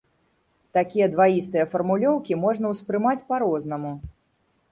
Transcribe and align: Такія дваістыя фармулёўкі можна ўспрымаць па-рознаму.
Такія 0.77 1.07
дваістыя 1.15 1.65
фармулёўкі 1.73 2.39
можна 2.45 2.65
ўспрымаць 2.73 3.23
па-рознаму. 3.29 3.93